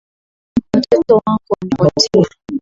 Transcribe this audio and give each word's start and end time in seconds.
Watoto 0.73 1.21
wangu 1.27 1.41
wamepotea 1.79 2.35